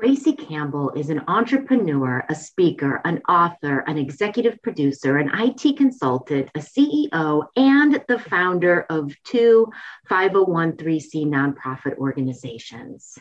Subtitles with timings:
[0.00, 6.50] Traci Campbell is an entrepreneur, a speaker, an author, an executive producer, an IT consultant,
[6.54, 9.70] a CEO, and the founder of two
[10.10, 13.16] 501c nonprofit organizations.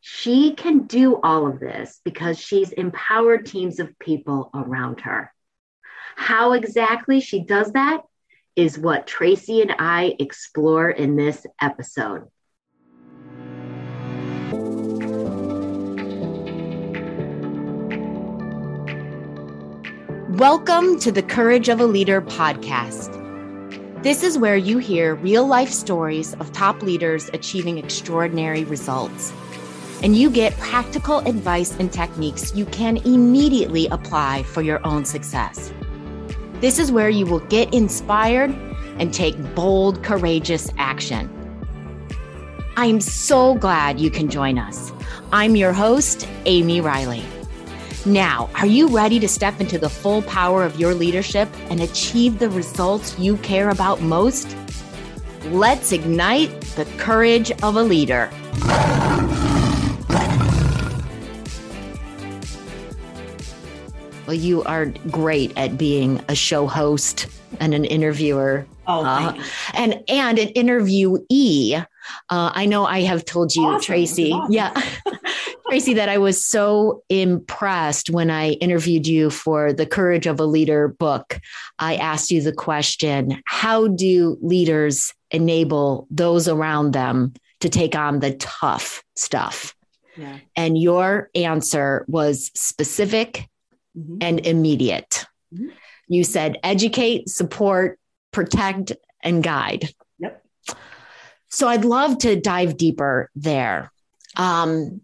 [0.00, 5.32] She can do all of this because she's empowered teams of people around her.
[6.14, 8.02] How exactly she does that
[8.54, 12.28] is what Traci and I explore in this episode.
[20.44, 23.10] Welcome to the Courage of a Leader podcast.
[24.02, 29.32] This is where you hear real life stories of top leaders achieving extraordinary results.
[30.02, 35.72] And you get practical advice and techniques you can immediately apply for your own success.
[36.60, 38.50] This is where you will get inspired
[38.98, 41.30] and take bold, courageous action.
[42.76, 44.92] I am so glad you can join us.
[45.32, 47.24] I'm your host, Amy Riley.
[48.06, 52.38] Now, are you ready to step into the full power of your leadership and achieve
[52.38, 54.54] the results you care about most?
[55.46, 58.30] Let's ignite the courage of a leader.
[64.26, 67.26] Well, you are great at being a show host
[67.58, 68.66] and an interviewer.
[68.86, 69.34] Oh, uh,
[69.72, 71.86] and and an interviewee.
[72.28, 73.94] Uh, I know I have told you, awesome.
[73.94, 74.32] Traci.
[74.32, 74.52] Awesome.
[74.52, 74.82] Yeah.
[75.70, 80.44] Traci, that I was so impressed when I interviewed you for the Courage of a
[80.44, 81.40] Leader book.
[81.78, 88.20] I asked you the question How do leaders enable those around them to take on
[88.20, 89.74] the tough stuff?
[90.16, 90.38] Yeah.
[90.54, 93.48] And your answer was specific
[93.96, 94.18] mm-hmm.
[94.20, 95.26] and immediate.
[95.52, 95.70] Mm-hmm.
[96.08, 97.98] You said educate, support,
[98.32, 98.92] protect,
[99.22, 99.88] and guide.
[100.18, 100.44] Yep.
[101.48, 103.90] So I'd love to dive deeper there.
[104.36, 105.00] Um,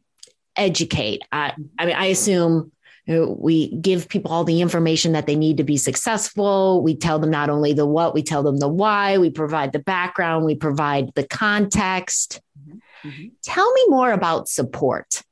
[0.60, 1.22] educate.
[1.32, 2.72] I, I mean, I assume
[3.06, 6.82] we give people all the information that they need to be successful.
[6.82, 9.80] We tell them not only the what, we tell them the why, we provide the
[9.80, 12.40] background, we provide the context.
[12.60, 13.08] Mm-hmm.
[13.08, 13.28] mm-hmm.
[13.42, 15.22] Tell me more about support.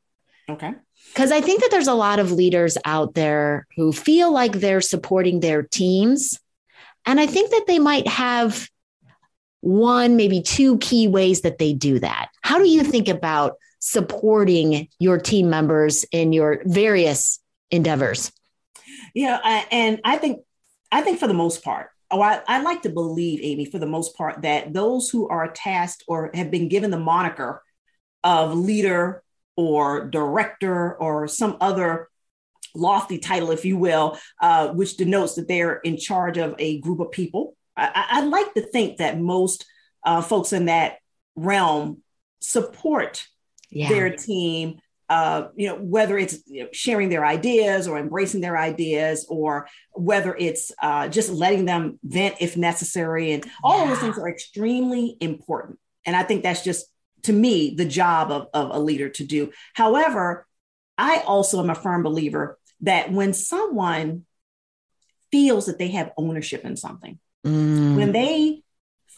[0.48, 0.72] Okay.
[1.14, 4.80] Because I think that there's a lot of leaders out there who feel like they're
[4.80, 6.38] supporting their teams.
[7.06, 8.68] And I think that they might have
[9.60, 12.28] one, maybe two key ways that they do that.
[12.42, 17.40] How do you think about supporting your team members in your various
[17.70, 18.32] endeavors?
[19.14, 20.40] Yeah, and I think
[20.90, 23.86] I think for the most part, oh, I, I like to believe, Amy, for the
[23.86, 27.62] most part, that those who are tasked or have been given the moniker
[28.24, 29.22] of leader
[29.56, 32.08] or director or some other
[32.74, 37.00] lofty title, if you will, uh, which denotes that they're in charge of a group
[37.00, 37.56] of people.
[37.76, 39.66] I, I like to think that most
[40.04, 40.98] uh, folks in that
[41.36, 42.02] realm
[42.40, 43.26] support
[43.70, 43.88] yeah.
[43.88, 48.58] their team uh, you know, whether it's you know, sharing their ideas or embracing their
[48.58, 53.84] ideas, or whether it's uh, just letting them vent if necessary, and all yeah.
[53.84, 55.78] of those things are extremely important.
[56.04, 56.86] And I think that's just
[57.22, 59.50] to me the job of, of a leader to do.
[59.74, 60.46] However,
[60.98, 64.24] I also am a firm believer that when someone
[65.32, 67.96] feels that they have ownership in something, mm.
[67.96, 68.62] when they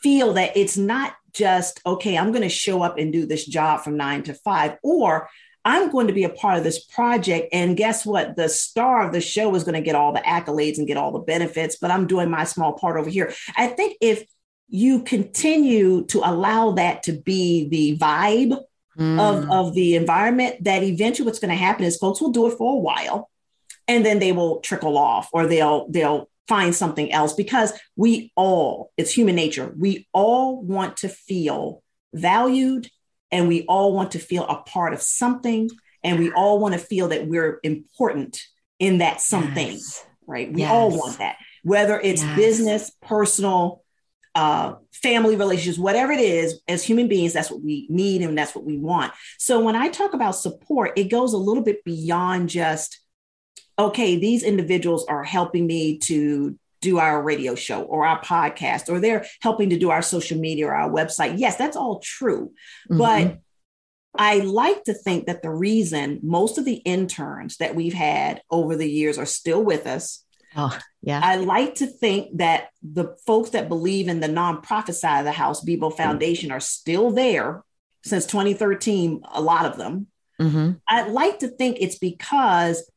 [0.03, 3.83] feel that it's not just, okay, I'm going to show up and do this job
[3.83, 5.29] from nine to five, or
[5.65, 7.49] I'm going to be a part of this project.
[7.53, 8.37] And guess what?
[8.37, 11.13] The star of the show is going to get all the accolades and get all
[11.13, 13.33] the benefits, but I'm doing my small part over here.
[13.57, 14.25] I think if
[14.69, 18.59] you continue to allow that to be the vibe
[18.99, 19.21] mm.
[19.21, 22.57] of, of the environment, that eventually what's going to happen is folks will do it
[22.57, 23.31] for a while
[23.91, 28.91] and then they will trickle off or they'll they'll find something else because we all,
[28.97, 31.81] it's human nature, we all want to feel
[32.13, 32.91] valued
[33.31, 35.71] and we all want to feel a part of something
[36.03, 38.43] and we all want to feel that we're important
[38.81, 40.05] in that something, yes.
[40.27, 40.53] right?
[40.53, 40.73] We yes.
[40.73, 42.37] all want that, whether it's yes.
[42.37, 43.85] business, personal,
[44.35, 48.57] uh, family relationships, whatever it is, as human beings, that's what we need and that's
[48.57, 49.13] what we want.
[49.39, 52.99] So when I talk about support, it goes a little bit beyond just
[53.81, 59.01] okay, these individuals are helping me to do our radio show or our podcast, or
[59.01, 61.35] they're helping to do our social media or our website.
[61.39, 62.53] Yes, that's all true.
[62.91, 62.99] Mm-hmm.
[62.99, 63.39] But
[64.15, 68.77] I like to think that the reason most of the interns that we've had over
[68.77, 70.25] the years are still with us.
[70.57, 71.21] Oh, yeah.
[71.23, 75.33] I like to think that the folks that believe in the nonprofit side of the
[75.33, 77.63] house, BIBO Foundation, are still there
[78.03, 80.09] since 2013, a lot of them.
[80.41, 80.73] Mm-hmm.
[80.89, 82.90] I'd like to think it's because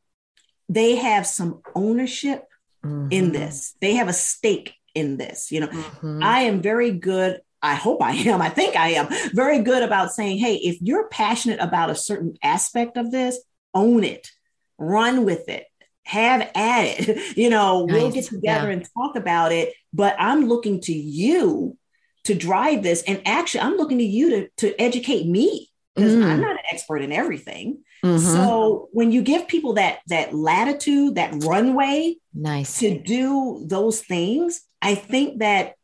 [0.68, 2.46] they have some ownership
[2.84, 3.08] mm-hmm.
[3.10, 3.74] in this.
[3.80, 5.50] They have a stake in this.
[5.50, 6.22] You know, mm-hmm.
[6.22, 7.40] I am very good.
[7.62, 8.42] I hope I am.
[8.42, 12.36] I think I am very good about saying, hey, if you're passionate about a certain
[12.42, 13.40] aspect of this,
[13.72, 14.30] own it,
[14.78, 15.66] run with it,
[16.04, 17.36] have at it.
[17.36, 17.94] You know, nice.
[17.94, 18.74] we'll get together yeah.
[18.74, 21.76] and talk about it, but I'm looking to you
[22.24, 23.02] to drive this.
[23.02, 26.24] And actually, I'm looking to you to, to educate me because mm.
[26.24, 27.82] I'm not an expert in everything.
[28.04, 28.18] Mm-hmm.
[28.18, 34.62] So when you give people that that latitude, that runway, nice to do those things,
[34.82, 35.74] I think that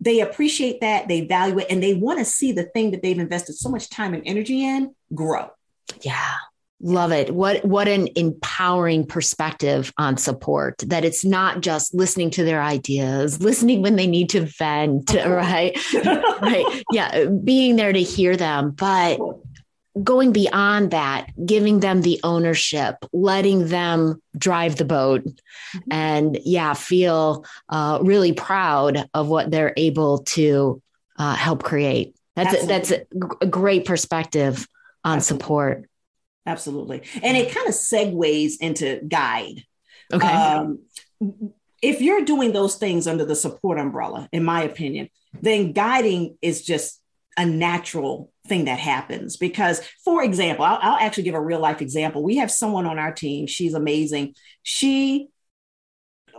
[0.00, 3.18] they appreciate that, they value it, and they want to see the thing that they've
[3.18, 5.50] invested so much time and energy in grow.
[6.02, 6.34] Yeah.
[6.82, 7.34] Love it.
[7.34, 13.40] What what an empowering perspective on support that it's not just listening to their ideas,
[13.42, 15.76] listening when they need to vent, right?
[16.04, 16.84] right.
[16.92, 19.18] Yeah, being there to hear them, but
[20.02, 25.92] going beyond that, giving them the ownership, letting them drive the boat, mm-hmm.
[25.92, 30.82] and yeah, feel uh, really proud of what they're able to
[31.18, 32.14] uh, help create.
[32.34, 33.06] That's a, that's a,
[33.40, 34.68] a, great perspective
[35.02, 35.42] on Absolutely.
[35.42, 35.88] support.
[36.46, 39.62] Absolutely, and it kind of segues into guide.
[40.12, 40.26] Okay.
[40.26, 40.80] Um,
[41.82, 45.08] if you're doing those things under the support umbrella, in my opinion,
[45.40, 47.00] then guiding is just
[47.36, 51.82] a natural thing that happens because for example I'll, I'll, actually give a real life
[51.82, 52.22] example.
[52.22, 53.46] We have someone on our team.
[53.46, 54.34] She's amazing.
[54.62, 55.28] She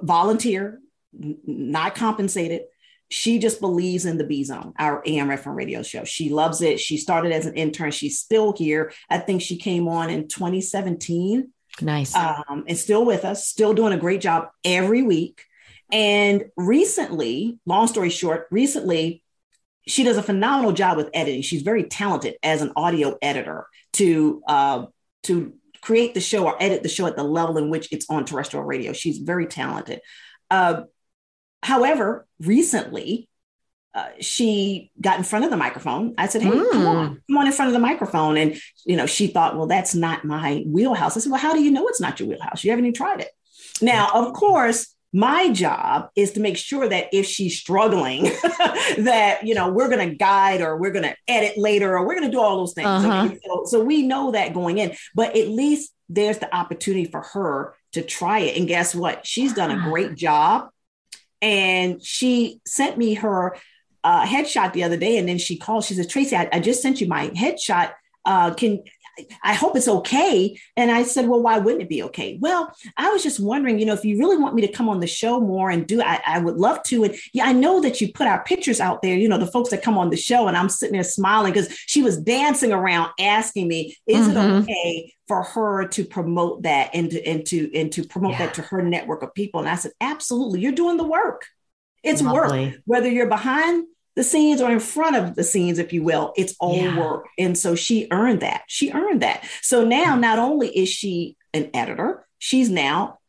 [0.02, 0.80] volunteer
[1.14, 2.62] not compensated
[3.10, 6.04] she just believes in the b zone our am and radio show.
[6.04, 6.80] She loves it.
[6.80, 7.92] She started as an intern.
[7.92, 8.92] She's still here.
[9.10, 11.52] I think she came on in 2017
[11.82, 12.16] nice.
[12.16, 15.44] Um, and still with us still doing a great job every week.
[15.92, 19.24] And recently long story short recently
[19.88, 21.42] she does a phenomenal job with editing.
[21.42, 24.86] She's very talented as an audio editor to uh,
[25.24, 28.26] to create the show or edit the show at the level in which it's on
[28.26, 28.92] terrestrial radio.
[28.92, 30.02] She's very talented.
[30.52, 30.84] Uh,
[31.68, 33.28] however, recently
[33.94, 36.14] uh, she got in front of the microphone.
[36.18, 36.72] I said, "Hey, mm.
[36.72, 37.14] come on, hmm.
[37.28, 38.56] come on in front of the microphone." And
[38.86, 41.72] you know, she thought, "Well, that's not my wheelhouse." I said, "Well, how do you
[41.72, 42.64] know it's not your wheelhouse?
[42.64, 43.32] You haven't even tried it."
[43.82, 48.24] Now, of course, my job is to make sure that if she's struggling
[49.00, 52.16] that you know we're going to guide or we're going to edit later or we're
[52.16, 53.30] going to do all those things uh-huh.
[53.46, 57.74] so, so we know that going in but at least there's the opportunity for her
[57.94, 60.70] to try it and guess what she's done a great job
[61.42, 63.58] and she sent me her
[64.04, 65.18] uh, headshot the other day.
[65.18, 67.94] And then she called she said traci I, I just sent you my headshot.
[68.26, 68.84] Uh, can
[69.44, 70.60] I hope it's okay.
[70.76, 72.38] And I said, well, why wouldn't it be okay?
[72.40, 75.00] Well, I was just wondering, you know, if you really want me to come on
[75.00, 77.04] the show more and do, I, I would love to.
[77.04, 79.70] And yeah, I know that you put our pictures out there, you know, the folks
[79.72, 83.12] that come on the show, and I'm sitting there smiling because she was dancing around
[83.20, 84.38] asking me, is mm-hmm.
[84.38, 88.46] it okay for her to promote that and to, and to, and to promote yeah.
[88.46, 89.60] that to her network of people?
[89.60, 90.62] And I said, absolutely.
[90.62, 91.46] You're doing the work.
[92.04, 92.66] It's Lovely.
[92.68, 93.86] work, whether you're behind
[94.18, 96.34] the scenes or in front of the scenes, if you will.
[96.36, 97.00] It's all yeah.
[97.00, 97.28] work.
[97.38, 98.64] And so she earned that.
[98.68, 99.48] She earned that.
[99.62, 103.20] So now, not only is she an editor, she's now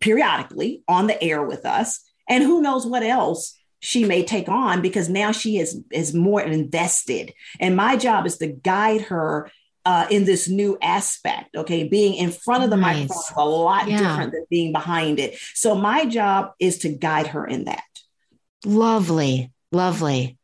[0.00, 2.00] periodically on the air with us.
[2.30, 6.40] And who knows what else she may take on because now she is, is more
[6.40, 7.34] invested.
[7.60, 9.50] And my job is to guide her
[9.84, 11.54] uh, in this new aspect.
[11.56, 13.10] Okay, being in front of the nice.
[13.10, 13.98] microphone is a lot yeah.
[13.98, 15.38] different than being behind it.
[15.52, 17.84] So my job is to guide her in that.
[18.64, 20.37] Lovely, lovely.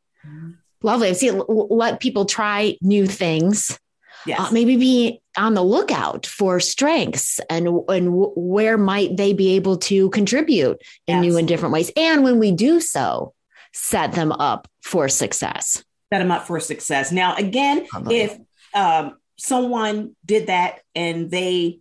[0.82, 1.14] Lovely.
[1.14, 3.78] See, let people try new things.
[4.26, 4.40] Yes.
[4.40, 9.76] Uh, maybe be on the lookout for strengths and and where might they be able
[9.76, 11.28] to contribute in Absolutely.
[11.28, 11.90] new and different ways.
[11.96, 13.34] And when we do so,
[13.72, 15.84] set them up for success.
[16.12, 17.12] Set them up for success.
[17.12, 18.38] Now, again, if
[18.74, 21.80] um, someone did that and they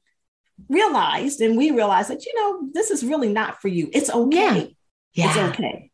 [0.70, 4.76] realized, and we realized that you know this is really not for you, it's okay.
[5.14, 5.26] Yeah.
[5.26, 5.28] yeah.
[5.28, 5.92] It's okay.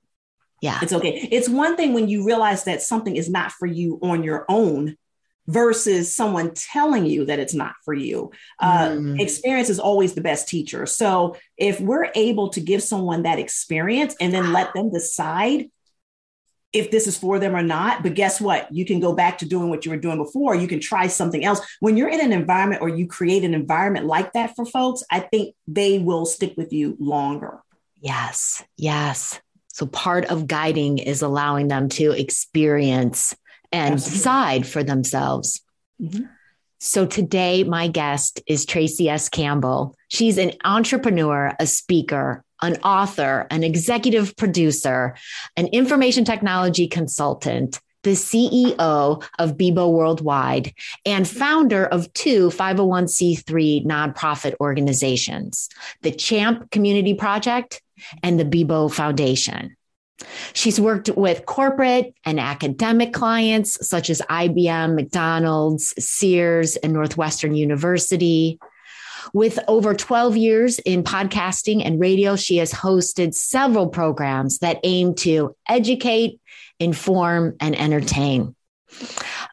[0.61, 0.79] Yeah.
[0.81, 1.27] It's okay.
[1.31, 4.97] It's one thing when you realize that something is not for you on your own
[5.47, 8.31] versus someone telling you that it's not for you.
[8.59, 9.19] Uh, mm.
[9.19, 10.85] Experience is always the best teacher.
[10.85, 15.69] So if we're able to give someone that experience and then let them decide
[16.71, 18.03] if this is for them or not.
[18.03, 18.71] But guess what?
[18.71, 20.55] You can go back to doing what you were doing before.
[20.55, 21.61] You can try something else.
[21.79, 25.19] When you're in an environment or you create an environment like that for folks, I
[25.19, 27.59] think they will stick with you longer.
[27.99, 28.63] Yes.
[28.77, 29.41] Yes.
[29.79, 33.33] So part of guiding is allowing them to experience
[33.71, 34.17] and Absolutely.
[34.17, 35.61] decide for themselves.
[36.01, 36.25] Mm-hmm.
[36.79, 39.29] So today, my guest is Traci S.
[39.29, 39.95] Campbell.
[40.09, 45.15] She's an entrepreneur, a speaker, an author, an executive producer,
[45.55, 50.73] an information technology consultant, the CEO of BIBO Worldwide,
[51.05, 55.69] and founder of two 501c3 nonprofit organizations,
[56.01, 57.81] the Champ Community Project
[58.23, 59.75] and the BIBO Foundation.
[60.53, 68.59] She's worked with corporate and academic clients such as IBM, McDonald's, Sears, and Northwestern University.
[69.33, 75.13] With over 12 years in podcasting and radio, she has hosted several programs that aim
[75.15, 76.39] to educate,
[76.79, 78.55] inform, and entertain.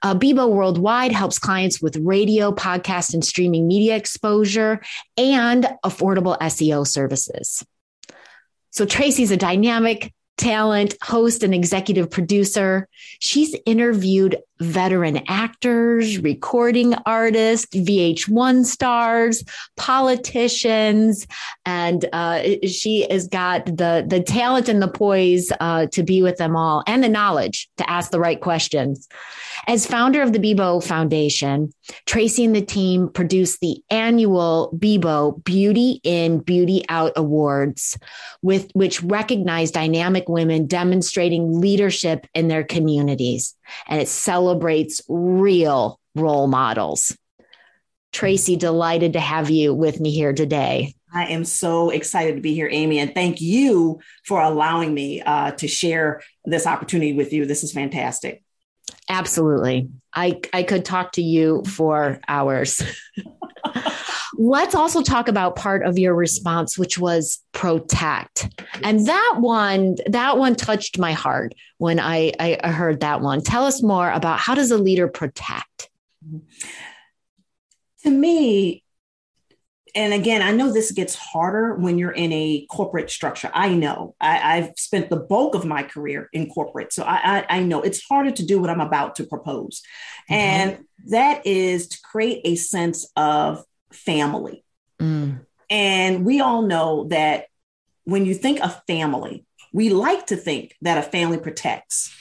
[0.03, 4.81] Uh, BIBO Worldwide helps clients with radio, podcast, and streaming media exposure
[5.19, 7.65] and affordable SEO services.
[8.77, 12.89] So, Traci's a dynamic, talent, host, and executive producer.
[13.21, 19.45] She's interviewed veteran actors, recording artists, VH1 stars,
[19.77, 21.27] politicians,
[21.65, 26.37] and uh, she has got the the talent and the poise uh, to be with
[26.37, 29.09] them all, and the knowledge to ask the right questions.
[29.67, 31.73] As founder of the BIBO Foundation,
[32.07, 37.99] Traci and the team produced the annual BIBO Beauty In, Beauty Out Awards,
[38.43, 43.56] with which recognize dynamic women demonstrating leadership in their communities
[43.87, 47.17] and it celebrates real role models.
[48.13, 50.95] Traci, delighted to have you with me here today.
[51.13, 55.53] I am so excited to be here, Amy, and thank you for allowing me uh,
[55.53, 57.47] to share this opportunity with you.
[57.47, 58.43] This is fantastic.
[59.09, 59.89] Absolutely.
[60.15, 62.83] I, I could talk to you for hours.
[64.39, 68.49] Let's also talk about part of your response, which was protect.
[68.83, 73.43] And that one, that one touched my heart when I, I heard that one.
[73.43, 75.91] Tell us more about how does a leader protect?
[76.27, 76.39] Mm-hmm.
[78.03, 78.85] To me,
[79.97, 83.51] and again, I know this gets harder when you're in a corporate structure.
[83.55, 86.93] I know I, have spent the bulk of my career in corporate.
[86.93, 89.81] So I, I, I, know it's harder to do what I'm about to propose.
[90.31, 90.35] Mm-hmm.
[90.35, 94.65] And that is to create a sense of family.
[95.01, 95.41] Mm.
[95.71, 97.47] And we all know that
[98.05, 102.15] when you think of family, we like to think that a family protects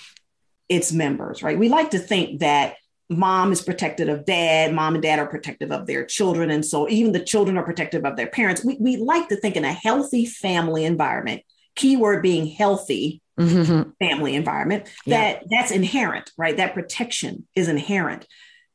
[0.69, 1.59] its members, right?
[1.59, 2.75] We like to think that
[3.09, 6.49] mom is protected of dad, mom and dad are protective of their children.
[6.49, 8.63] And so even the children are protective of their parents.
[8.63, 11.43] We, we like to think in a healthy family environment,
[11.75, 13.89] keyword being healthy mm-hmm.
[14.03, 15.47] family environment, that yeah.
[15.49, 16.57] that's inherent, right?
[16.57, 18.25] That protection is inherent.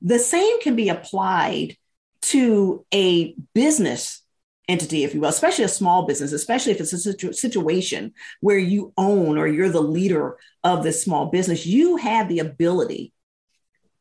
[0.02, 1.76] The same can be applied
[2.22, 4.22] to a business
[4.68, 8.58] entity, if you will, especially a small business, especially if it's a situ- situation where
[8.58, 13.12] you own or you're the leader of this small business, you have the ability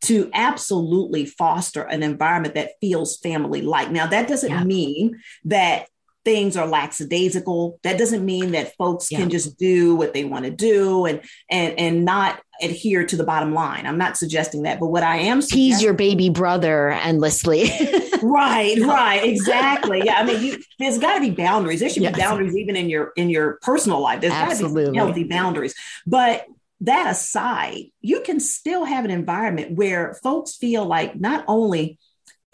[0.01, 3.91] to absolutely foster an environment that feels family like.
[3.91, 4.63] Now, that doesn't yeah.
[4.63, 5.87] mean that
[6.25, 7.79] things are lackadaisical.
[7.83, 9.19] That doesn't mean that folks yeah.
[9.19, 13.23] can just do what they want to do and and and not adhere to the
[13.23, 13.85] bottom line.
[13.85, 17.69] I'm not suggesting that, but what I am tease your baby brother endlessly.
[18.21, 20.01] right, right, exactly.
[20.03, 21.79] Yeah, I mean, you, there's got to be boundaries.
[21.79, 22.15] There should yes.
[22.15, 24.21] be boundaries even in your in your personal life.
[24.21, 25.73] There's got to be healthy boundaries.
[26.05, 26.45] But
[26.81, 31.99] that aside, you can still have an environment where folks feel like not only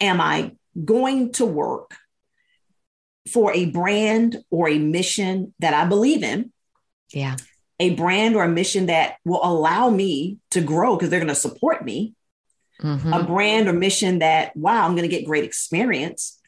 [0.00, 0.52] am I
[0.84, 1.94] going to work
[3.30, 6.52] for a brand or a mission that I believe in.
[7.12, 7.36] Yeah.
[7.78, 11.34] A brand or a mission that will allow me to grow because they're going to
[11.34, 12.14] support me.
[12.82, 13.12] Mm-hmm.
[13.12, 16.40] A brand or mission that, wow, I'm going to get great experience.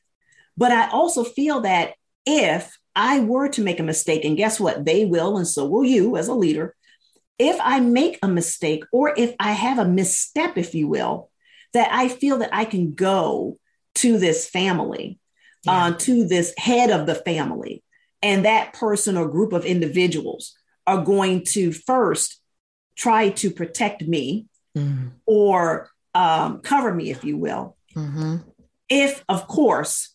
[0.57, 1.95] But I also feel that
[2.27, 4.85] if I were to make a mistake, and guess what?
[4.85, 6.75] They will, and so will you as a leader.
[7.39, 11.31] If I make a mistake or if I have a misstep, if you will,
[11.73, 13.57] that I feel that I can go
[13.97, 15.19] to this family
[15.65, 15.87] yeah.
[15.87, 17.83] uh, to this head of the family.
[18.23, 22.41] And that person or group of individuals are going to first
[22.97, 25.09] try to protect me mm-hmm.
[25.27, 27.77] or um, cover me, if you will.
[27.95, 28.37] Mm-hmm.
[28.89, 30.15] If, of course,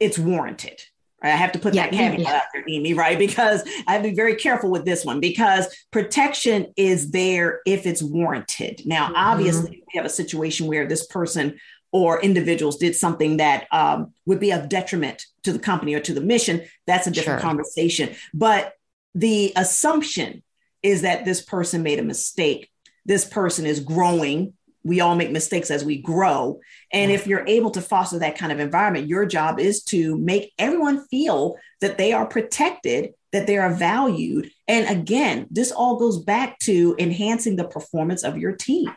[0.00, 0.82] it's warranted.
[1.22, 1.32] Right?
[1.32, 2.36] I have to put yeah, that caveat yeah.
[2.36, 3.18] out there, Amy, right?
[3.18, 7.86] Because I have to be very careful with this one because protection is there if
[7.86, 8.82] it's warranted.
[8.86, 9.16] Now, mm-hmm.
[9.16, 11.58] obviously, we have a situation where this person
[11.90, 16.12] or individuals did something that um, would be of detriment to the company or to
[16.12, 17.48] the mission, that's a different sure.
[17.48, 18.14] conversation.
[18.34, 18.74] But
[19.14, 20.42] the assumption
[20.82, 22.70] is that this person made a mistake.
[23.04, 24.52] This person is growing.
[24.84, 26.60] We all make mistakes as we grow.
[26.92, 27.30] And if mm-hmm.
[27.30, 31.56] you're able to foster that kind of environment, your job is to make everyone feel
[31.80, 34.50] that they are protected, that they are valued.
[34.66, 38.94] And again, this all goes back to enhancing the performance of your team.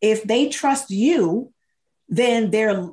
[0.00, 1.52] If they trust you
[2.08, 2.88] then they're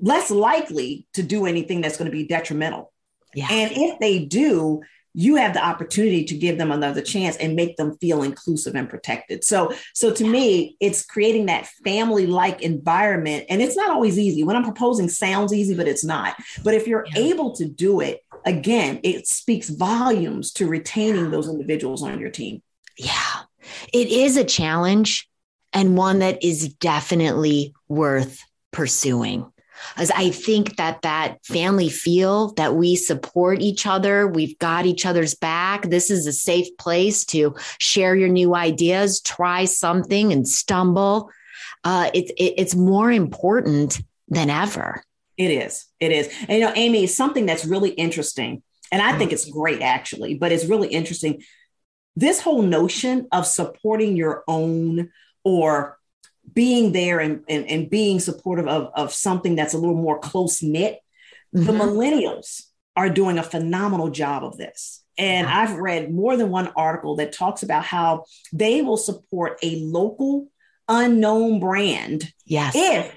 [0.00, 2.92] less likely to do anything that's going to be detrimental.
[3.34, 3.48] Yeah.
[3.50, 4.82] And if they do,
[5.14, 8.88] you have the opportunity to give them another chance and make them feel inclusive and
[8.88, 9.44] protected.
[9.44, 13.46] So, so to me, it's creating that family-like environment.
[13.48, 14.42] And it's not always easy.
[14.42, 16.36] When I'm proposing sounds easy, but it's not.
[16.64, 17.22] But if you're yeah.
[17.22, 22.62] able to do it, again, it speaks volumes to retaining those individuals on your team.
[22.98, 23.40] Yeah,
[23.92, 25.28] it is a challenge
[25.72, 29.50] and one that is definitely worth pursuing.
[29.96, 35.06] As I think that that family feel that we support each other, we've got each
[35.06, 35.82] other's back.
[35.88, 41.30] This is a safe place to share your new ideas, try something and stumble.
[41.84, 45.02] Uh, it, it, it's more important than ever.
[45.36, 45.86] It is.
[46.00, 46.28] It is.
[46.48, 50.52] And you know, Amy, something that's really interesting, and I think it's great actually, but
[50.52, 51.42] it's really interesting.
[52.14, 55.10] This whole notion of supporting your own
[55.44, 55.98] or
[56.52, 60.62] being there and, and, and being supportive of, of something that's a little more close
[60.62, 60.98] knit,
[61.54, 61.66] mm-hmm.
[61.66, 62.62] the millennials
[62.96, 65.02] are doing a phenomenal job of this.
[65.18, 65.58] And yeah.
[65.58, 70.48] I've read more than one article that talks about how they will support a local
[70.88, 72.72] unknown brand yes.
[72.74, 73.14] if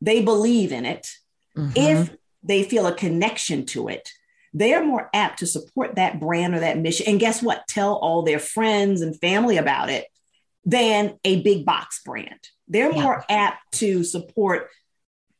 [0.00, 1.08] they believe in it,
[1.56, 1.72] mm-hmm.
[1.76, 2.10] if
[2.42, 4.08] they feel a connection to it.
[4.54, 7.06] They're more apt to support that brand or that mission.
[7.08, 7.66] And guess what?
[7.68, 10.06] Tell all their friends and family about it
[10.64, 12.48] than a big box brand.
[12.68, 13.02] They're yeah.
[13.02, 14.68] more apt to support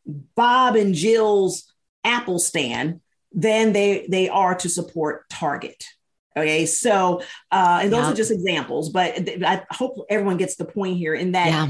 [0.07, 1.73] Bob and Jill's
[2.05, 3.00] Apple stand
[3.33, 5.85] than they they are to support Target.
[6.37, 8.12] Okay, so uh, and those yeah.
[8.12, 11.69] are just examples, but I hope everyone gets the point here in that yeah.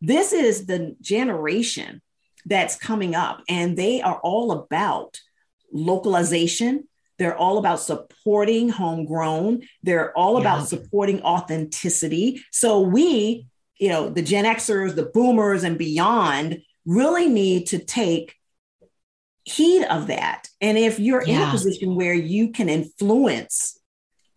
[0.00, 2.02] this is the generation
[2.46, 5.20] that's coming up, and they are all about
[5.72, 6.86] localization
[7.18, 9.62] they're all about supporting homegrown.
[9.82, 10.40] They're all yeah.
[10.40, 12.42] about supporting authenticity.
[12.50, 13.46] So we,
[13.78, 18.34] you know, the Gen Xers, the boomers, and beyond really need to take
[19.44, 20.48] heed of that.
[20.60, 21.42] And if you're yeah.
[21.42, 23.78] in a position where you can influence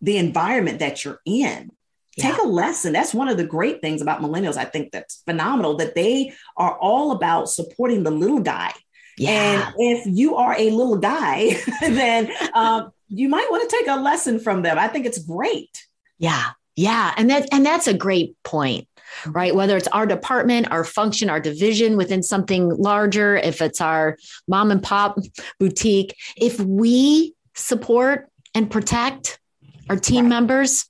[0.00, 1.70] the environment that you're in,
[2.16, 2.30] yeah.
[2.30, 2.92] take a lesson.
[2.92, 4.56] That's one of the great things about millennials.
[4.56, 8.72] I think that's phenomenal that they are all about supporting the little guy
[9.18, 9.68] yeah.
[9.68, 13.96] And if you are a little guy, then um, you might want to take a
[13.96, 14.78] lesson from them.
[14.78, 15.86] I think it's great.
[16.18, 16.50] Yeah.
[16.76, 17.12] Yeah.
[17.16, 18.86] And that and that's a great point.
[19.26, 19.54] Right.
[19.54, 24.70] Whether it's our department, our function, our division within something larger, if it's our mom
[24.70, 25.18] and pop
[25.58, 29.40] boutique, if we support and protect
[29.88, 30.28] our team right.
[30.28, 30.88] members,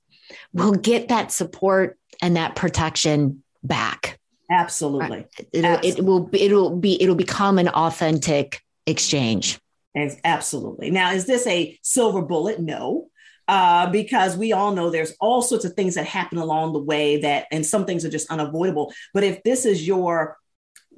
[0.53, 4.18] we'll get that support and that protection back.
[4.49, 5.25] Absolutely.
[5.53, 5.89] It'll, Absolutely.
[5.89, 9.59] It will it'll be it'll become an authentic exchange.
[10.23, 10.91] Absolutely.
[10.91, 12.59] Now, is this a silver bullet?
[12.59, 13.09] No.
[13.47, 17.19] Uh, because we all know there's all sorts of things that happen along the way
[17.19, 18.93] that, and some things are just unavoidable.
[19.11, 20.37] But if this is your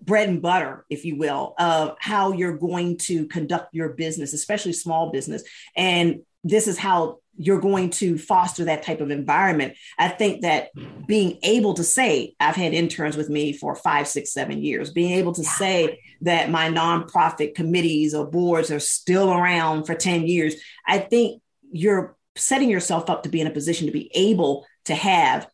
[0.01, 4.73] bread and butter, if you will, of how you're going to conduct your business, especially
[4.73, 5.43] small business,
[5.77, 9.75] and this is how you're going to foster that type of environment.
[9.97, 10.69] I think that
[11.07, 15.11] being able to say, I've had interns with me for five, six, seven years, being
[15.13, 20.55] able to say that my nonprofit committees or boards are still around for 10 years,
[20.85, 21.41] I think
[21.71, 25.47] you're setting yourself up to be in a position to be able to have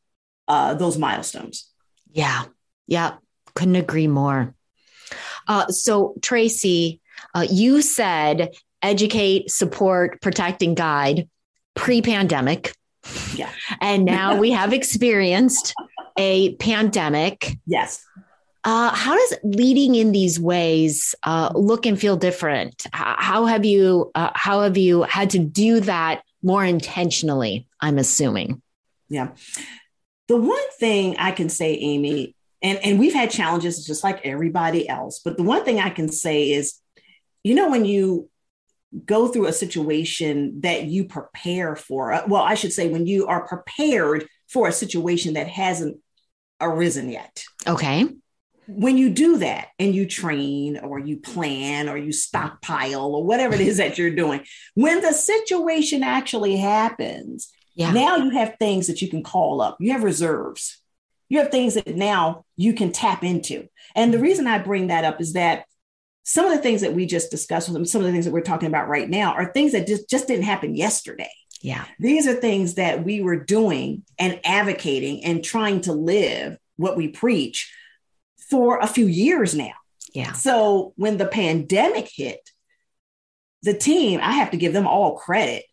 [0.47, 1.71] uh, those milestones.
[2.11, 2.45] Yeah.
[2.87, 3.15] Yeah.
[3.55, 4.55] Couldn't agree more.
[5.47, 6.99] Uh, so, Traci,
[7.33, 8.49] uh, you said
[8.81, 11.29] educate, support, protect, and guide
[11.77, 12.73] pre pandemic.
[13.35, 13.49] Yeah.
[13.79, 15.73] And now we have experienced
[16.17, 17.57] a pandemic.
[17.65, 18.03] Yes.
[18.63, 22.85] Uh, how does leading in these ways uh, look and feel different?
[22.91, 27.65] How have you uh, how have you had to do that more intentionally?
[27.79, 28.61] I'm assuming.
[29.07, 29.29] Yeah,
[30.27, 34.89] the one thing I can say, Amy, and and we've had challenges just like everybody
[34.89, 36.73] else, but the one thing I can say is,
[37.45, 38.29] you know, when you
[39.05, 42.13] go through a situation that you prepare for.
[42.13, 45.97] Uh, well, I should say, when you are prepared for a situation that hasn't
[46.61, 47.43] arisen yet.
[47.65, 48.05] Okay.
[48.67, 53.53] When you do that and you train or you plan or you stockpile or whatever
[53.55, 54.41] it is that you're doing,
[54.75, 57.91] when the situation actually happens, yeah.
[57.91, 59.77] now you have things that you can call up.
[59.79, 60.81] You have reserves.
[61.29, 63.67] You have things that now you can tap into.
[63.95, 65.65] And the reason I bring that up is that
[66.27, 68.33] some of the things that we just discussed with them, some of the things that
[68.33, 71.31] we're talking about right now are things that just, just didn't happen yesterday.
[71.61, 71.85] Yeah.
[71.99, 77.07] These are things that we were doing and advocating and trying to live what we
[77.07, 77.73] preach
[78.49, 79.71] for a few years now.
[80.13, 80.33] Yeah.
[80.33, 82.41] So when the pandemic hit,
[83.63, 85.63] the team, I have to give them all credit.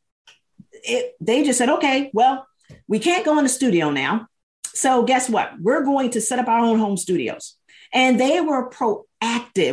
[0.70, 2.46] It, they just said, okay, well,
[2.86, 4.28] we can't go in the studio now.
[4.66, 5.50] So guess what?
[5.60, 7.56] We're going to set up our own home studios.
[7.92, 9.04] And they were proactive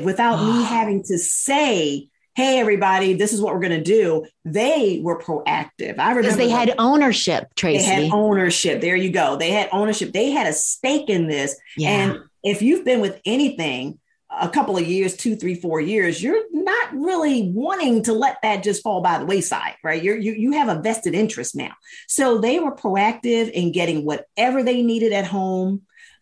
[0.03, 0.65] without me ah.
[0.69, 4.25] having to say, hey everybody this is what we're going to do.
[4.45, 5.99] They were proactive.
[5.99, 8.81] I remember because they had ownership traci they had ownership.
[8.81, 9.35] There you go.
[9.35, 10.13] They had ownership.
[10.13, 11.55] They had a stake in this.
[11.77, 11.89] Yeah.
[11.89, 13.99] and if you've been with anything
[14.39, 18.63] a couple of years two three four years you're not really wanting to let that
[18.63, 20.01] just fall by the wayside, right?
[20.01, 21.73] You're, you you have a vested interest now.
[22.07, 25.81] So they were proactive in getting whatever they needed at home,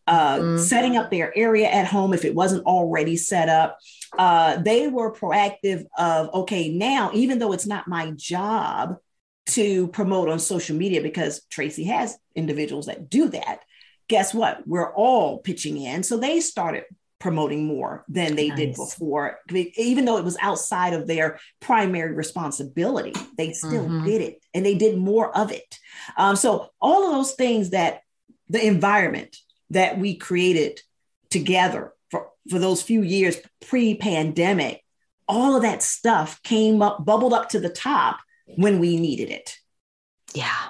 [0.09, 0.57] uh, mm-hmm.
[0.57, 3.77] setting up their area at home if it wasn't already set up.
[4.17, 8.97] Uh, they were proactive of okay, now even though it's not my job
[9.45, 13.59] to promote on social media because Traci has individuals that do that.
[14.07, 14.67] Guess what?
[14.67, 16.01] We're all pitching in.
[16.01, 16.85] So they started
[17.19, 18.57] promoting more than they nice.
[18.57, 19.39] did before.
[19.77, 24.05] Even though it was outside of their primary responsibility, they still mm-hmm.
[24.05, 25.77] did it and they did more of it.
[26.17, 28.01] Um, so, all of those things that
[28.47, 29.35] the environment
[29.69, 30.81] that we created
[31.29, 34.83] together for, for those few years pre pandemic,
[35.27, 38.19] all of that stuff came up, bubbled up to the top
[38.55, 39.57] when we needed it.
[40.33, 40.69] Yeah.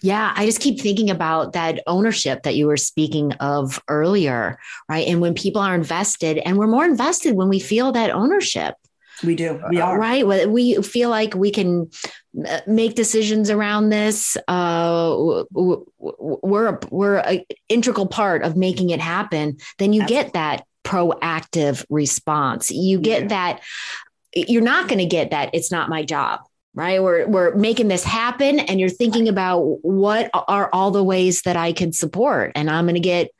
[0.00, 5.06] Yeah, I just keep thinking about that ownership that you were speaking of earlier, right?
[5.06, 8.74] And when people are invested, and we're more invested when we feel that ownership.
[9.24, 9.62] We do.
[9.70, 9.98] We are.
[9.98, 10.26] Right.
[10.48, 11.90] We feel like we can
[12.46, 14.36] uh, make decisions around this.
[14.48, 19.58] Uh, we're, a, we're an integral part of making it happen.
[19.78, 20.24] Then you Absolutely.
[20.24, 22.70] get that proactive response.
[22.70, 23.28] You get yeah.
[23.28, 23.62] that
[24.34, 25.50] you're not going to get that.
[25.52, 26.40] It's not my job
[26.74, 31.42] right we're we're making this happen and you're thinking about what are all the ways
[31.42, 33.30] that I can support and I'm going to get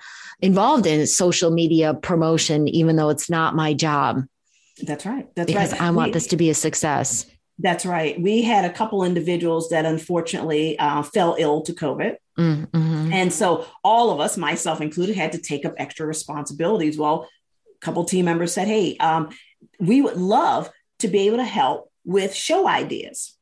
[0.41, 4.23] involved in social media promotion even though it's not my job
[4.83, 5.29] that's right.
[5.35, 7.27] That's because right I want we, this to be a success.
[7.59, 8.21] That's right.
[8.21, 12.17] We had a couple individuals that unfortunately uh, fell ill to covid.
[12.39, 13.13] Mm-hmm.
[13.13, 16.97] and so all of us myself included had to take up extra responsibilities.
[16.97, 17.29] Well
[17.77, 19.29] a couple team members said hey um,
[19.79, 23.37] we would love to be able to help with show ideas.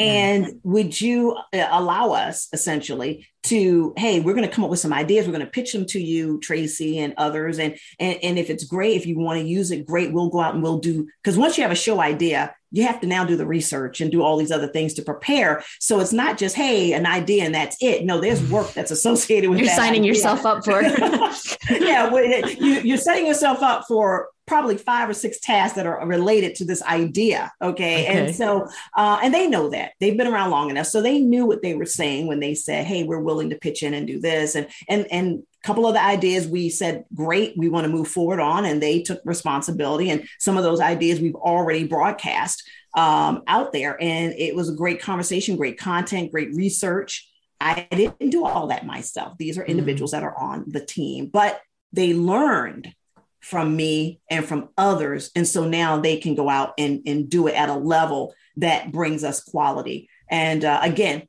[0.00, 4.80] And would you uh, allow us essentially to, hey, we're going to come up with
[4.80, 5.26] some ideas.
[5.26, 7.58] We're going to pitch them to you, Traci, and others.
[7.58, 10.40] And, and, and if it's great, if you want to use it, great, we'll go
[10.40, 13.24] out and we'll do, because once you have a show idea, you have to now
[13.24, 15.62] do the research and do all these other things to prepare.
[15.80, 18.04] So it's not just, hey, an idea and that's it.
[18.04, 20.12] No, there's work that's associated with You're signing idea.
[20.12, 20.82] yourself up for
[21.70, 22.10] yeah,
[22.58, 26.64] you, you're setting yourself up for probably five or six tasks that are related to
[26.64, 27.52] this idea.
[27.62, 28.02] Okay.
[28.02, 28.06] okay.
[28.06, 30.88] And so, uh, and they know that they've been around long enough.
[30.88, 33.84] So they knew what they were saying when they said, Hey, we're willing to pitch
[33.84, 34.56] in and do this.
[34.56, 38.08] And, and, and a couple of the ideas we said, great, we want to move
[38.08, 38.64] forward on.
[38.64, 40.10] And they took responsibility.
[40.10, 43.96] And some of those ideas we've already broadcast um, out there.
[44.02, 47.30] And it was a great conversation, great content, great research.
[47.60, 49.38] I didn't do all that myself.
[49.38, 49.70] These are mm-hmm.
[49.70, 50.24] individuals mm-hmm.
[50.24, 51.60] that are on the team, but
[51.92, 52.92] they learned
[53.40, 55.30] from me and from others.
[55.34, 58.92] And so now they can go out and, and do it at a level that
[58.92, 60.08] brings us quality.
[60.30, 61.22] And uh, again,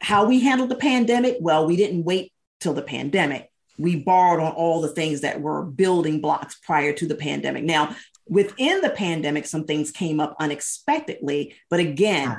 [0.00, 3.50] how we handled the pandemic, well, we didn't wait till the pandemic.
[3.78, 7.64] We borrowed on all the things that were building blocks prior to the pandemic.
[7.64, 7.96] Now,
[8.28, 11.54] within the pandemic, some things came up unexpectedly.
[11.70, 12.36] But again,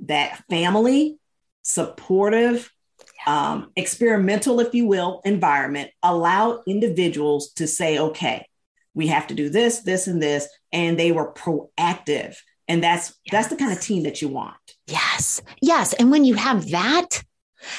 [0.00, 1.18] that family,
[1.62, 2.72] supportive,
[3.26, 8.46] um, experimental, if you will, environment allow individuals to say, okay,
[8.94, 10.48] we have to do this, this, and this.
[10.72, 12.36] And they were proactive.
[12.68, 13.32] And that's yes.
[13.32, 14.56] that's the kind of team that you want.
[14.86, 15.42] Yes.
[15.60, 15.92] Yes.
[15.92, 17.22] And when you have that,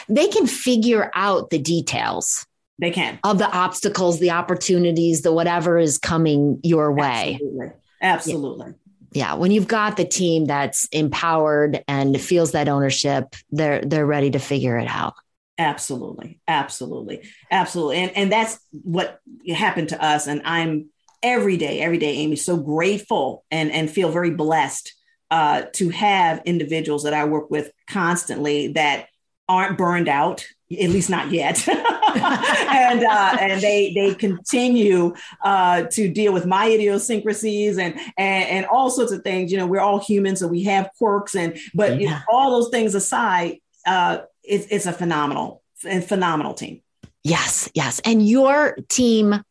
[0.09, 2.45] they can figure out the details.
[2.79, 3.19] They can.
[3.23, 7.33] Of the obstacles, the opportunities, the whatever is coming your way.
[7.33, 7.71] Absolutely.
[8.01, 8.67] Absolutely.
[8.67, 8.73] Yeah
[9.13, 14.31] yeah when you've got the team that's empowered and feels that ownership they're they're ready
[14.31, 15.15] to figure it out
[15.57, 16.39] Absolutely.
[16.47, 17.29] Absolutely.
[17.51, 17.97] Absolutely.
[17.97, 19.19] And, and that's what
[19.53, 20.27] happened to us.
[20.27, 20.89] And I'm
[21.21, 24.93] every day, every day, Amy, so grateful and, and feel very blessed
[25.29, 29.07] uh, to have individuals that I work with constantly that
[29.47, 31.67] aren't burned out, at least not yet.
[31.67, 38.65] and uh, and they they continue uh, to deal with my idiosyncrasies and, and and
[38.65, 39.51] all sorts of things.
[39.51, 41.97] You know, we're all human, so we have quirks, and but yeah.
[41.97, 46.81] you know, all those things aside, uh, it's, it's a phenomenal, phenomenal team.
[47.23, 48.01] Yes, yes.
[48.03, 49.43] And your team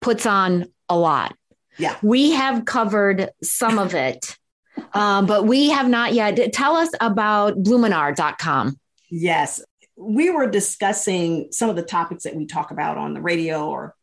[0.00, 1.36] puts on a lot.
[1.78, 1.96] Yeah.
[2.02, 4.36] We have covered some of it,
[4.92, 6.52] um, but we have not yet.
[6.52, 8.78] Tell us about Blumenauer.com.
[9.10, 9.62] Yes.
[9.96, 13.94] We were discussing some of the topics that we talk about on the radio or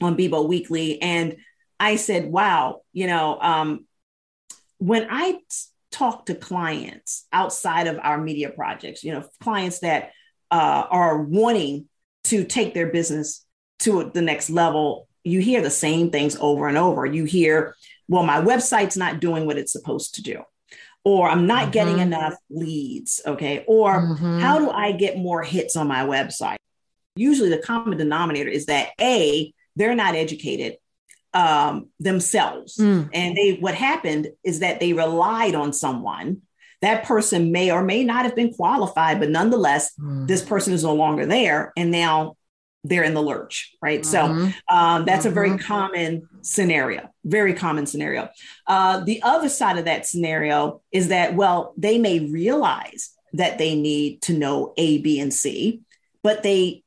[0.00, 1.02] on BIBO Weekly.
[1.02, 1.36] And
[1.80, 3.86] I said, wow, you know, um,
[4.78, 5.40] when I
[5.96, 10.10] talk to clients outside of our media projects, you know, clients that
[10.50, 11.86] uh, are wanting
[12.24, 13.44] to take their business
[13.78, 17.06] to the next level, you hear the same things over and over.
[17.06, 17.74] You hear,
[18.08, 20.42] well, my website's not doing what it's supposed to do.
[21.04, 21.70] Or I'm not mm-hmm.
[21.70, 23.20] getting enough leads.
[23.24, 23.64] Okay.
[23.66, 24.40] Or mm-hmm.
[24.40, 26.56] how do I get more hits on my website?
[27.14, 30.76] Usually the common denominator is that A, they're not educated
[31.36, 32.78] um, themselves.
[32.78, 33.10] Mm.
[33.12, 36.40] And they what happened is that they relied on someone.
[36.80, 40.26] That person may or may not have been qualified, but nonetheless, mm.
[40.26, 41.72] this person is no longer there.
[41.76, 42.36] And now
[42.84, 44.00] they're in the lurch, right?
[44.02, 44.48] Mm-hmm.
[44.48, 45.28] So um, that's mm-hmm.
[45.28, 45.66] a very mm-hmm.
[45.66, 48.28] common scenario, very common scenario.
[48.66, 53.74] Uh, the other side of that scenario is that, well, they may realize that they
[53.74, 55.80] need to know A, B, and C,
[56.22, 56.84] but they,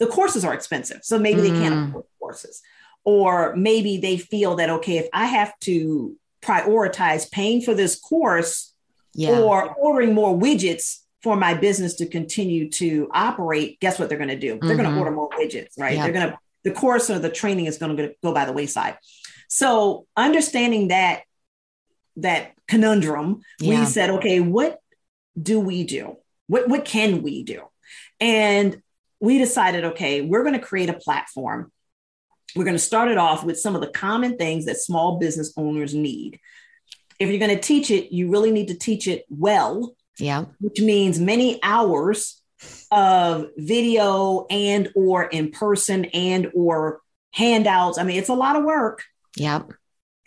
[0.00, 1.00] the courses are expensive.
[1.02, 1.44] So maybe mm.
[1.44, 1.88] they can't mm.
[1.88, 2.62] afford courses.
[3.04, 8.74] Or maybe they feel that, okay, if I have to prioritize paying for this course
[9.14, 9.40] yeah.
[9.40, 14.28] or ordering more widgets for my business to continue to operate, guess what they're going
[14.28, 14.58] to do?
[14.60, 14.82] They're mm-hmm.
[14.82, 15.96] going to order more widgets, right?
[15.96, 16.04] Yep.
[16.04, 18.98] They're going to, the course or the training is going to go by the wayside.
[19.48, 21.22] So understanding that,
[22.16, 23.80] that conundrum, yeah.
[23.80, 24.80] we said, okay, what
[25.40, 26.18] do we do?
[26.46, 27.62] What, what can we do?
[28.20, 28.80] And
[29.20, 31.72] we decided, okay, we're going to create a platform.
[32.54, 35.52] We're going to start it off with some of the common things that small business
[35.56, 36.38] owners need.
[37.18, 40.44] If you're going to teach it, you really need to teach it well yeah.
[40.60, 42.40] Which means many hours
[42.90, 47.00] of video and or in person and or
[47.32, 47.98] handouts.
[47.98, 49.02] I mean, it's a lot of work.
[49.36, 49.72] Yep.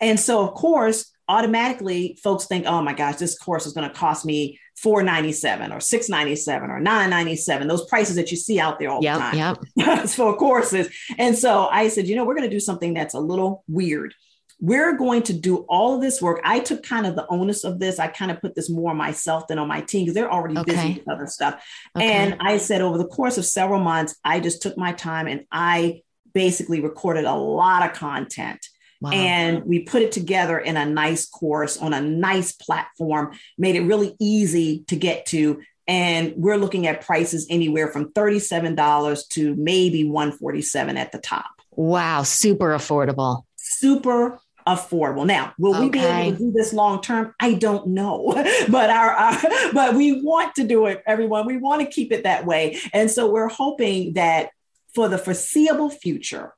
[0.00, 3.94] And so of course, automatically folks think, oh my gosh, this course is going to
[3.94, 9.02] cost me 497 or 697 or 997 those prices that you see out there all
[9.02, 10.08] yep, the time yep.
[10.08, 13.20] for courses and so i said you know we're going to do something that's a
[13.20, 14.14] little weird
[14.60, 16.40] we're going to do all of this work.
[16.42, 17.98] I took kind of the onus of this.
[17.98, 20.56] I kind of put this more on myself than on my team because they're already
[20.58, 20.72] okay.
[20.72, 21.62] busy with other stuff.
[21.94, 22.10] Okay.
[22.10, 25.44] And I said, over the course of several months, I just took my time and
[25.52, 28.66] I basically recorded a lot of content.
[29.00, 29.10] Wow.
[29.12, 33.82] And we put it together in a nice course on a nice platform, made it
[33.82, 35.60] really easy to get to.
[35.88, 41.46] And we're looking at prices anywhere from $37 to maybe 147 at the top.
[41.70, 43.42] Wow, super affordable.
[43.56, 45.26] Super affordable.
[45.26, 45.84] Now, will okay.
[45.84, 47.34] we be able to do this long term?
[47.38, 48.32] I don't know,
[48.68, 51.46] but our, our, but we want to do it, everyone.
[51.46, 54.50] We want to keep it that way, and so we're hoping that
[54.94, 56.54] for the foreseeable future,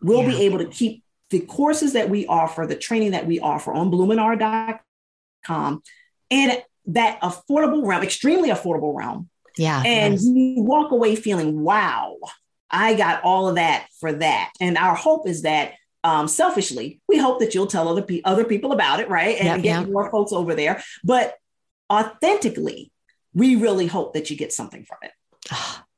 [0.00, 0.28] we'll yeah.
[0.30, 3.90] be able to keep the courses that we offer, the training that we offer on
[3.90, 5.82] Blumenar.com,
[6.30, 9.28] and that affordable realm, extremely affordable realm.
[9.56, 12.16] Yeah, and you walk away feeling, wow,
[12.70, 14.52] I got all of that for that.
[14.60, 18.44] And our hope is that um, selfishly, we hope that you'll tell other, pe- other
[18.44, 19.36] people about it, right?
[19.36, 19.88] And yep, get yep.
[19.88, 20.82] more folks over there.
[21.04, 21.34] But
[21.92, 22.92] authentically,
[23.34, 25.12] we really hope that you get something from it.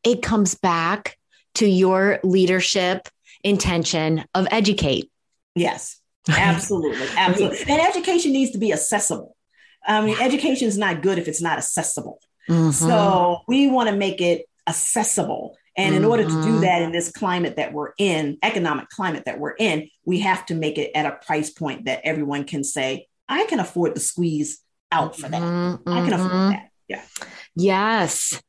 [0.03, 1.17] It comes back
[1.55, 3.09] to your leadership
[3.45, 5.12] intention of educate.
[5.55, 7.07] Yes, absolutely.
[7.17, 7.59] absolutely.
[7.69, 9.37] And education needs to be accessible.
[9.87, 12.21] I mean, education is not good if it's not accessible.
[12.49, 12.71] Mm-hmm.
[12.71, 16.11] So we want to make it accessible and in mm-hmm.
[16.11, 16.61] order to do mm-hmm.
[16.61, 20.55] that in this climate that we're in, economic climate that we're in, we have to
[20.55, 24.61] make it at a price point that everyone can say, I can afford to squeeze
[24.91, 25.41] out for that.
[25.41, 25.89] Mm-hmm.
[25.89, 26.51] I can afford mm-hmm.
[26.51, 26.71] that.
[26.89, 27.03] Yeah.
[27.57, 28.43] Yes.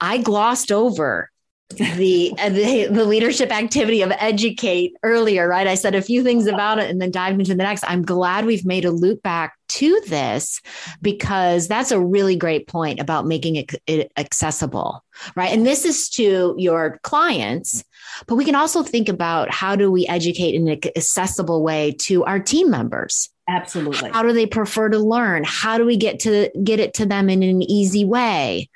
[0.00, 1.30] I glossed over
[1.70, 5.66] the, uh, the the leadership activity of educate earlier right?
[5.66, 7.84] I said a few things about it and then dived into the next.
[7.88, 10.60] I'm glad we've made a loop back to this
[11.02, 15.52] because that's a really great point about making it, it accessible right?
[15.52, 17.82] And this is to your clients
[18.26, 22.24] but we can also think about how do we educate in an accessible way to
[22.24, 23.30] our team members?
[23.48, 24.10] Absolutely.
[24.10, 25.44] How do they prefer to learn?
[25.44, 28.68] How do we get to get it to them in an easy way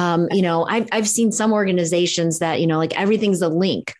[0.00, 3.94] um, you know, I've, I've seen some organizations that, you know, like everything's a link.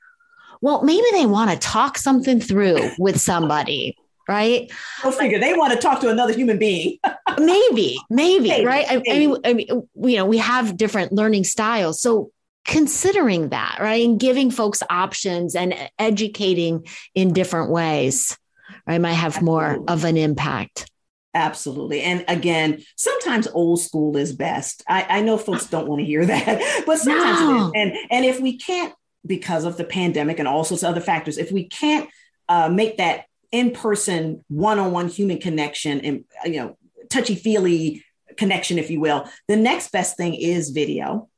[0.62, 4.70] Well, maybe they want to talk something through with somebody, right?
[5.02, 5.38] Go figure.
[5.38, 6.98] They want to talk to another human being.
[7.38, 8.86] maybe, maybe, maybe, right?
[8.88, 9.10] Maybe.
[9.10, 12.00] I, I, mean, I mean, you know, we have different learning styles.
[12.00, 12.30] So
[12.64, 14.04] considering that, right?
[14.04, 18.38] And giving folks options and educating in different ways,
[18.86, 19.00] right?
[19.00, 20.90] Might have more of an impact.
[21.34, 22.02] Absolutely.
[22.02, 24.82] And again, sometimes old school is best.
[24.88, 27.50] I, I know folks don't want to hear that, but sometimes no.
[27.50, 27.72] it is.
[27.76, 28.92] And, and if we can't,
[29.26, 32.08] because of the pandemic and all sorts of other factors, if we can't
[32.48, 36.76] uh, make that in-person one-on-one human connection and you know
[37.10, 38.04] touchy-feely
[38.36, 41.28] connection, if you will, the next best thing is video.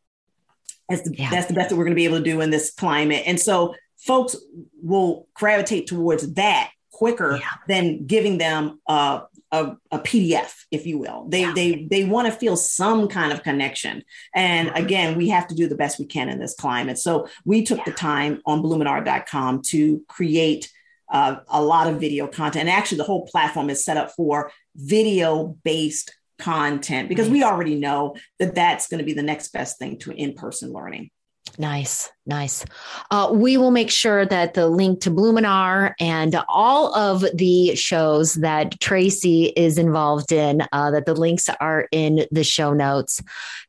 [0.88, 1.30] That's the, yeah.
[1.30, 3.24] that's the best that we're going to be able to do in this climate.
[3.26, 4.36] And so folks
[4.82, 7.48] will gravitate towards that quicker yeah.
[7.66, 11.26] than giving them a, a, a, PDF, if you will.
[11.28, 11.52] They yeah.
[11.54, 14.02] they they want to feel some kind of connection.
[14.34, 14.84] And mm-hmm.
[14.84, 16.98] again, we have to do the best we can in this climate.
[16.98, 17.84] So we took yeah.
[17.84, 20.72] the time on Blumenar.com to create
[21.12, 22.62] uh, a lot of video content.
[22.62, 27.76] And actually, the whole platform is set up for video based content because we already
[27.76, 31.10] know that that's going to be the next best thing to in person learning.
[31.58, 32.64] Nice, nice.
[33.10, 38.34] Uh, we will make sure that the link to Bluminar and all of the shows
[38.34, 43.22] that Traci is involved in, uh, that the links are in the show notes.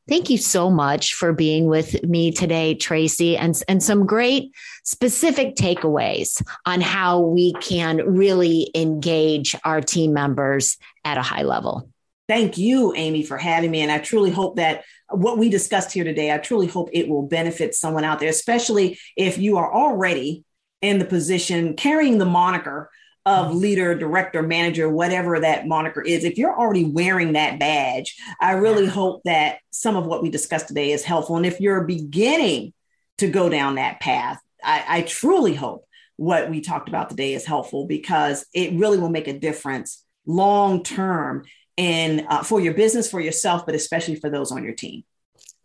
[0.08, 5.56] Thank you so much for being with me today, Traci, and, and some great specific
[5.56, 11.88] takeaways on how we can really engage our team members at a high level.
[12.26, 13.82] Thank you, Amy, for having me.
[13.82, 14.84] And I truly hope that
[15.18, 18.98] what we discussed here today, I truly hope it will benefit someone out there, especially
[19.16, 20.44] if you are already
[20.82, 22.90] in the position carrying the moniker
[23.26, 23.58] of mm-hmm.
[23.58, 26.24] leader, director, manager, whatever that moniker is.
[26.24, 30.68] If you're already wearing that badge, I really hope that some of what we discussed
[30.68, 31.36] today is helpful.
[31.36, 32.74] And if you're beginning
[33.18, 37.44] to go down that path, I, I truly hope what we talked about today is
[37.44, 41.44] helpful because it really will make a difference long term
[41.76, 45.04] and uh, for your business, for yourself, but especially for those on your team.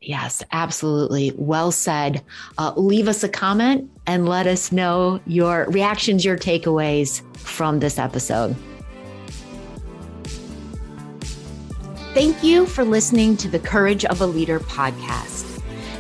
[0.02, 1.34] Yes, absolutely.
[1.36, 2.24] Well said.
[2.58, 8.00] Uh, leave us a comment and let us know your reactions, your takeaways from this
[8.00, 8.56] episode.
[12.14, 15.46] Thank you for listening to the Courage of a Leader podcast.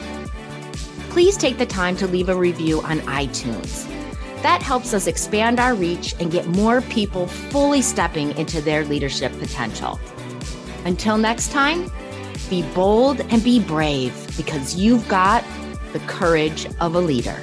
[1.09, 3.87] Please take the time to leave a review on iTunes.
[4.41, 9.37] That helps us expand our reach and get more people fully stepping into their leadership
[9.39, 9.99] potential.
[10.85, 11.91] Until next time,
[12.49, 15.43] be bold and be brave because you've got
[15.93, 17.39] the courage of a leader.